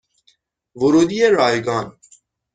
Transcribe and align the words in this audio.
ورودی 0.75 1.25
رایگان 1.27 1.97